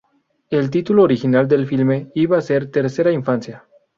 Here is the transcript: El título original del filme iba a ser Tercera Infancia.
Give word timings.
El 0.49 0.71
título 0.71 1.03
original 1.03 1.47
del 1.47 1.67
filme 1.67 2.09
iba 2.15 2.35
a 2.35 2.41
ser 2.41 2.71
Tercera 2.71 3.11
Infancia. 3.11 3.65